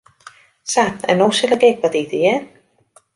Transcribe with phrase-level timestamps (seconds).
[0.75, 2.41] Sa, en no sil ik ek wat ite, hear.